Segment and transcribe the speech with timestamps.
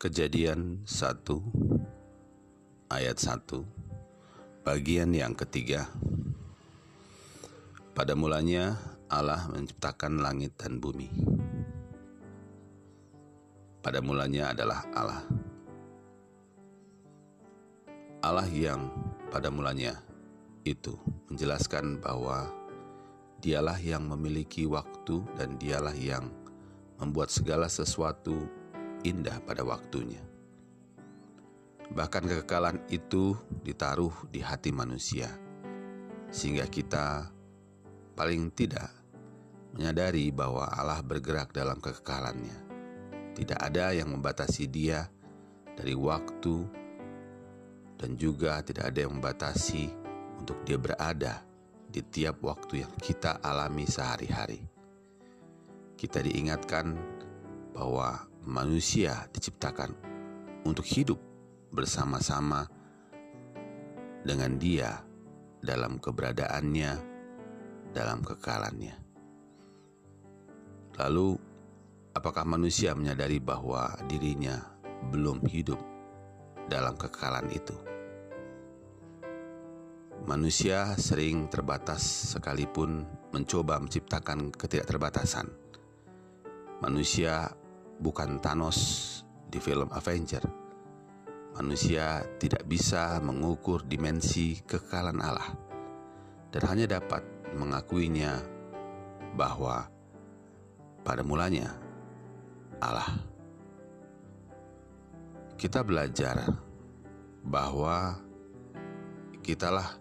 [0.00, 1.28] Kejadian 1
[2.88, 5.92] ayat 1 bagian yang ketiga.
[7.92, 8.80] Pada mulanya
[9.12, 11.12] Allah menciptakan langit dan bumi.
[13.84, 15.20] Pada mulanya adalah Allah.
[18.24, 18.88] Allah yang
[19.28, 20.00] pada mulanya
[20.64, 20.96] itu
[21.28, 22.48] menjelaskan bahwa
[23.44, 26.24] dialah yang memiliki waktu dan dialah yang
[26.96, 28.59] membuat segala sesuatu
[29.06, 30.20] indah pada waktunya.
[31.90, 33.34] Bahkan kekekalan itu
[33.66, 35.26] ditaruh di hati manusia,
[36.30, 37.26] sehingga kita
[38.14, 38.90] paling tidak
[39.74, 42.70] menyadari bahwa Allah bergerak dalam kekekalannya.
[43.34, 45.06] Tidak ada yang membatasi Dia
[45.74, 46.56] dari waktu,
[47.98, 49.90] dan juga tidak ada yang membatasi
[50.38, 51.42] untuk Dia berada
[51.90, 54.80] di tiap waktu yang kita alami sehari-hari
[56.00, 56.96] kita diingatkan
[57.74, 59.94] bahwa manusia diciptakan
[60.66, 61.18] untuk hidup
[61.70, 62.66] bersama-sama
[64.26, 65.00] dengan Dia
[65.62, 66.92] dalam keberadaannya,
[67.94, 68.96] dalam kekalannya.
[71.00, 71.38] Lalu,
[72.12, 74.60] apakah manusia menyadari bahwa dirinya
[75.08, 75.80] belum hidup
[76.68, 77.76] dalam kekalan itu?
[80.28, 85.48] Manusia sering terbatas sekalipun mencoba menciptakan ketidakterbatasan
[86.80, 87.52] Manusia
[88.00, 90.42] bukan Thanos di film Avenger.
[91.60, 95.52] Manusia tidak bisa mengukur dimensi kekekalan Allah
[96.48, 97.20] dan hanya dapat
[97.52, 98.40] mengakuinya
[99.36, 99.86] bahwa
[101.04, 101.76] pada mulanya
[102.80, 103.12] Allah.
[105.60, 106.40] Kita belajar
[107.44, 108.16] bahwa
[109.44, 110.00] kitalah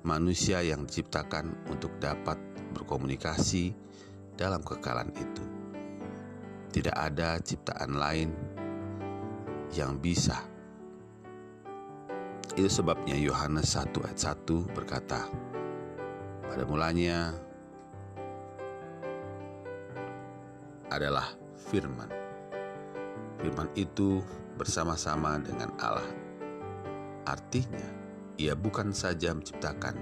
[0.00, 2.40] manusia yang diciptakan untuk dapat
[2.72, 3.76] berkomunikasi
[4.36, 5.63] dalam kekalan itu.
[6.74, 8.34] Tidak ada ciptaan lain
[9.78, 10.42] yang bisa.
[12.58, 15.22] Itu sebabnya Yohanes 1 ayat 1 berkata,
[16.50, 17.30] pada mulanya
[20.90, 21.30] adalah
[21.70, 22.10] firman.
[23.38, 24.18] Firman itu
[24.58, 26.10] bersama-sama dengan Allah.
[27.22, 27.86] Artinya,
[28.34, 29.94] ia bukan saja menciptakan,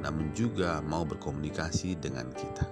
[0.00, 2.64] namun juga mau berkomunikasi dengan kita.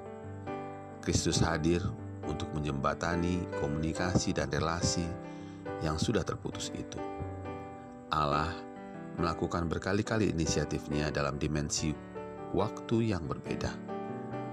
[1.04, 1.84] Kristus hadir
[2.26, 5.06] untuk menjembatani komunikasi dan relasi
[5.80, 6.98] yang sudah terputus itu.
[8.10, 8.50] Allah
[9.16, 11.90] melakukan berkali-kali inisiatifnya dalam dimensi
[12.52, 13.72] waktu yang berbeda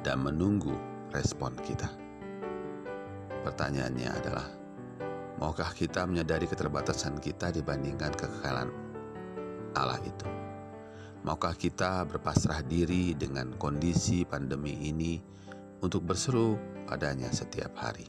[0.01, 0.73] dan menunggu
[1.11, 1.87] respon kita.
[3.43, 4.47] Pertanyaannya adalah,
[5.37, 8.71] maukah kita menyadari keterbatasan kita dibandingkan kekekalan
[9.75, 10.27] Allah itu?
[11.23, 15.23] Maukah kita berpasrah diri dengan kondisi pandemi ini
[15.83, 16.55] untuk berseru
[16.87, 18.07] padanya setiap hari.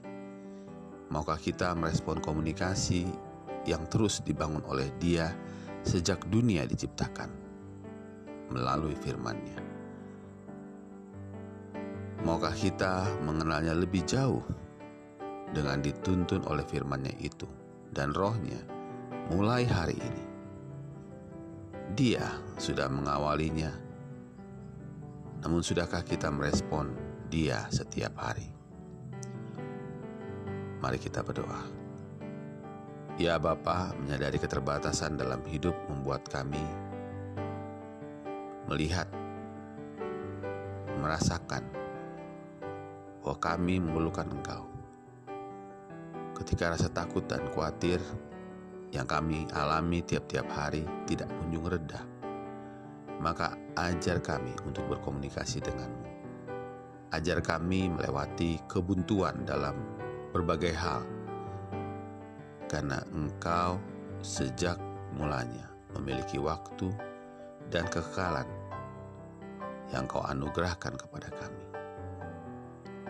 [1.10, 3.10] Maukah kita merespon komunikasi
[3.66, 5.34] yang terus dibangun oleh Dia
[5.82, 7.28] sejak dunia diciptakan
[8.54, 9.58] melalui firman-Nya?
[12.24, 14.41] Maukah kita mengenalnya lebih jauh
[15.52, 17.44] dengan dituntun oleh firman-Nya itu
[17.92, 18.62] dan rohnya
[19.34, 20.24] mulai hari ini?
[21.94, 22.24] Dia
[22.56, 23.70] sudah mengawalinya,
[25.44, 28.47] namun sudahkah kita merespon dia setiap hari.
[30.78, 31.67] Mari kita berdoa.
[33.19, 36.62] Ya Bapa, menyadari keterbatasan dalam hidup membuat kami
[38.71, 39.11] melihat,
[41.03, 41.67] merasakan
[43.19, 44.71] bahwa kami memerlukan Engkau.
[46.39, 47.99] Ketika rasa takut dan khawatir
[48.95, 51.99] yang kami alami tiap-tiap hari tidak kunjung reda,
[53.19, 56.15] maka ajar kami untuk berkomunikasi denganmu
[57.14, 59.78] Ajar kami melewati kebuntuan dalam
[60.34, 61.06] berbagai hal,
[62.66, 63.78] karena Engkau
[64.19, 64.75] sejak
[65.14, 66.91] mulanya memiliki waktu
[67.70, 68.50] dan kekekalan
[69.94, 71.64] yang Kau anugerahkan kepada kami.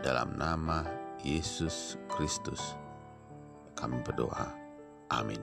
[0.05, 0.85] Dalam nama
[1.25, 2.77] Yesus Kristus,
[3.73, 4.53] kami berdoa.
[5.17, 5.41] Amin.